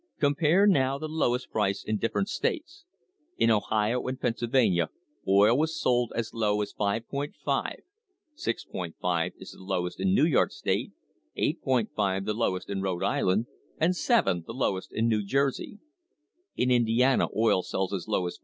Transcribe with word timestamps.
Compare, 0.19 0.65
now, 0.65 0.97
the 0.97 1.07
lowest 1.07 1.51
price 1.51 1.83
in 1.83 1.99
different 1.99 2.27
states. 2.27 2.85
In 3.37 3.51
Ohio 3.51 4.01
and 4.07 4.19
Pennsylvania 4.19 4.89
oil 5.27 5.55
was 5.55 5.79
sold 5.79 6.11
as 6.15 6.33
low 6.33 6.63
as 6.63 6.73
5.50; 6.73 7.35
6.50 8.35 9.31
is 9.37 9.51
the 9.51 9.59
lowest 9.61 9.99
in 9.99 10.15
New 10.15 10.25
York 10.25 10.51
State, 10.51 10.93
8.50 11.37 12.25
the 12.25 12.33
lowest 12.33 12.67
in 12.71 12.81
Rhode 12.81 13.03
Island, 13.03 13.45
and 13.77 13.95
7 13.95 14.43
the 14.47 14.53
lowest 14.55 14.91
in 14.91 15.07
New 15.07 15.23
Jersey. 15.23 15.77
In 16.55 16.71
Indiana 16.71 17.27
oil 17.35 17.61
sells 17.61 17.93
as 17.93 18.07
low 18.07 18.25
as 18.25 18.37
5. 18.37 18.39